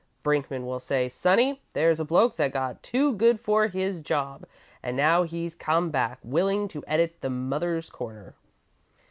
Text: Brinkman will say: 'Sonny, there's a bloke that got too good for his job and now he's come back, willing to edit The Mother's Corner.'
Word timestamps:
Brinkman 0.23 0.65
will 0.65 0.79
say: 0.79 1.07
'Sonny, 1.07 1.61
there's 1.73 1.99
a 1.99 2.03
bloke 2.03 2.35
that 2.37 2.51
got 2.51 2.81
too 2.81 3.13
good 3.13 3.39
for 3.39 3.67
his 3.67 3.99
job 4.01 4.47
and 4.81 4.97
now 4.97 5.21
he's 5.21 5.53
come 5.53 5.91
back, 5.91 6.17
willing 6.23 6.67
to 6.69 6.83
edit 6.87 7.21
The 7.21 7.29
Mother's 7.29 7.91
Corner.' 7.91 8.33